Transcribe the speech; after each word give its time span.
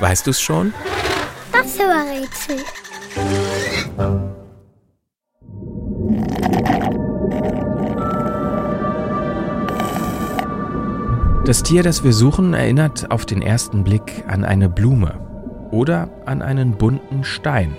Weißt 0.00 0.26
du's 0.26 0.40
schon? 0.40 0.72
Das 1.52 1.78
Rätsel. 1.78 2.56
Das 11.44 11.62
Tier, 11.62 11.82
das 11.82 12.04
wir 12.04 12.12
suchen, 12.12 12.54
erinnert 12.54 13.10
auf 13.10 13.26
den 13.26 13.42
ersten 13.42 13.82
Blick 13.82 14.24
an 14.28 14.44
eine 14.44 14.68
Blume 14.68 15.18
oder 15.70 16.08
an 16.24 16.42
einen 16.42 16.78
bunten 16.78 17.24
Stein. 17.24 17.76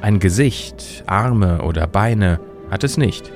Ein 0.00 0.18
Gesicht, 0.18 1.04
Arme 1.06 1.62
oder 1.62 1.86
Beine 1.86 2.40
hat 2.70 2.84
es 2.84 2.96
nicht. 2.96 3.32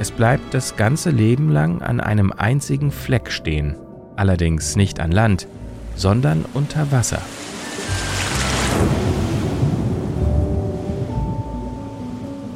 Es 0.00 0.10
bleibt 0.10 0.52
das 0.52 0.76
ganze 0.76 1.10
Leben 1.10 1.50
lang 1.50 1.82
an 1.82 2.00
einem 2.00 2.32
einzigen 2.32 2.90
Fleck 2.90 3.30
stehen, 3.30 3.76
allerdings 4.16 4.76
nicht 4.76 5.00
an 5.00 5.12
Land, 5.12 5.46
sondern 5.96 6.44
unter 6.54 6.90
Wasser. 6.92 7.20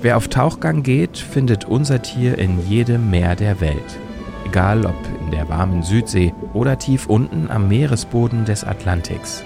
Wer 0.00 0.16
auf 0.16 0.28
Tauchgang 0.28 0.84
geht, 0.84 1.18
findet 1.18 1.64
unser 1.64 2.02
Tier 2.02 2.38
in 2.38 2.64
jedem 2.68 3.10
Meer 3.10 3.34
der 3.34 3.60
Welt. 3.60 3.98
Egal 4.46 4.86
ob 4.86 4.94
in 5.20 5.32
der 5.32 5.48
warmen 5.48 5.82
Südsee 5.82 6.32
oder 6.54 6.78
tief 6.78 7.06
unten 7.06 7.50
am 7.50 7.68
Meeresboden 7.68 8.44
des 8.44 8.64
Atlantiks. 8.64 9.42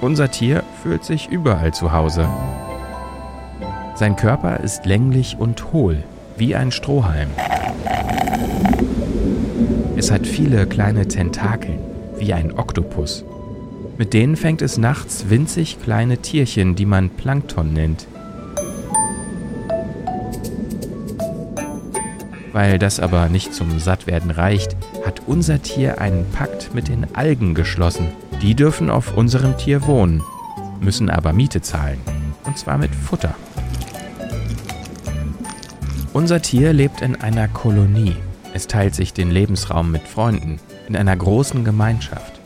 Unser 0.00 0.30
Tier 0.30 0.64
fühlt 0.82 1.04
sich 1.04 1.28
überall 1.28 1.72
zu 1.72 1.92
Hause. 1.92 2.28
Sein 3.94 4.16
Körper 4.16 4.60
ist 4.60 4.86
länglich 4.86 5.36
und 5.38 5.72
hohl, 5.72 6.02
wie 6.36 6.56
ein 6.56 6.72
Strohhalm. 6.72 7.28
Hat 10.14 10.28
viele 10.28 10.64
kleine 10.68 11.08
Tentakeln, 11.08 11.80
wie 12.18 12.32
ein 12.32 12.56
Oktopus. 12.56 13.24
Mit 13.98 14.14
denen 14.14 14.36
fängt 14.36 14.62
es 14.62 14.78
nachts 14.78 15.28
winzig 15.28 15.82
kleine 15.82 16.18
Tierchen, 16.18 16.76
die 16.76 16.86
man 16.86 17.10
Plankton 17.10 17.72
nennt. 17.72 18.06
Weil 22.52 22.78
das 22.78 23.00
aber 23.00 23.28
nicht 23.28 23.52
zum 23.54 23.80
Sattwerden 23.80 24.30
reicht, 24.30 24.76
hat 25.04 25.22
unser 25.26 25.60
Tier 25.60 26.00
einen 26.00 26.30
Pakt 26.30 26.72
mit 26.76 26.86
den 26.86 27.16
Algen 27.16 27.54
geschlossen. 27.54 28.06
Die 28.40 28.54
dürfen 28.54 28.90
auf 28.90 29.16
unserem 29.16 29.58
Tier 29.58 29.84
wohnen, 29.88 30.22
müssen 30.80 31.10
aber 31.10 31.32
Miete 31.32 31.60
zahlen. 31.60 31.98
Und 32.44 32.56
zwar 32.56 32.78
mit 32.78 32.94
Futter. 32.94 33.34
Unser 36.12 36.40
Tier 36.40 36.72
lebt 36.72 37.00
in 37.02 37.16
einer 37.16 37.48
Kolonie. 37.48 38.14
Es 38.56 38.68
teilt 38.68 38.94
sich 38.94 39.12
den 39.12 39.32
Lebensraum 39.32 39.90
mit 39.90 40.06
Freunden, 40.06 40.60
in 40.86 40.94
einer 40.94 41.16
großen 41.16 41.64
Gemeinschaft, 41.64 42.40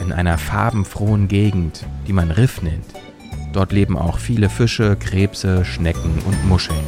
in 0.00 0.10
einer 0.12 0.36
farbenfrohen 0.36 1.28
Gegend, 1.28 1.86
die 2.08 2.12
man 2.12 2.32
Riff 2.32 2.60
nennt. 2.60 2.84
Dort 3.52 3.70
leben 3.70 3.96
auch 3.96 4.18
viele 4.18 4.48
Fische, 4.48 4.96
Krebse, 4.96 5.64
Schnecken 5.64 6.18
und 6.26 6.44
Muscheln. 6.48 6.84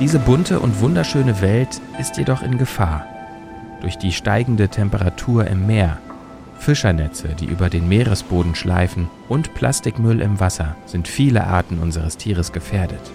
Diese 0.00 0.18
bunte 0.18 0.58
und 0.58 0.80
wunderschöne 0.80 1.42
Welt 1.42 1.82
ist 2.00 2.16
jedoch 2.16 2.40
in 2.40 2.56
Gefahr. 2.56 3.04
Durch 3.82 3.98
die 3.98 4.12
steigende 4.12 4.70
Temperatur 4.70 5.46
im 5.46 5.66
Meer, 5.66 5.98
Fischernetze, 6.58 7.28
die 7.38 7.46
über 7.46 7.68
den 7.68 7.86
Meeresboden 7.86 8.54
schleifen 8.54 9.10
und 9.28 9.52
Plastikmüll 9.52 10.22
im 10.22 10.40
Wasser 10.40 10.74
sind 10.86 11.06
viele 11.06 11.46
Arten 11.46 11.80
unseres 11.80 12.16
Tieres 12.16 12.52
gefährdet. 12.52 13.12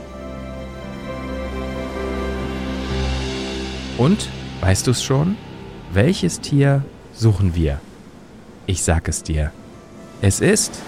Und, 3.98 4.30
weißt 4.62 4.88
du's 4.88 5.03
schon? 5.03 5.36
Welches 5.92 6.40
Tier 6.40 6.84
suchen 7.14 7.56
wir? 7.56 7.80
Ich 8.67 8.84
sag 8.84 9.08
es 9.08 9.23
dir. 9.23 9.52
Es 10.22 10.39
ist 10.39 10.80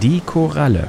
die 0.00 0.20
Koralle. 0.20 0.88